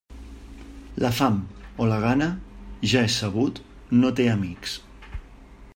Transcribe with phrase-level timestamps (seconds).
[1.03, 1.37] La fam,
[1.85, 2.29] o la gana,
[2.93, 3.61] ja és sabut,
[4.01, 4.79] no té amics.